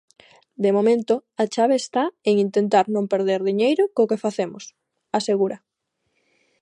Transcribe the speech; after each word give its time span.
De 0.63 0.71
momento, 0.77 1.13
a 1.41 1.45
chave 1.53 1.75
está 1.83 2.03
en 2.29 2.35
"intentar 2.47 2.85
non 2.95 3.09
perder 3.11 3.39
diñeiro 3.49 3.83
co 3.95 4.09
que 4.09 4.21
facemos", 4.25 4.63
asegura. 5.19 5.57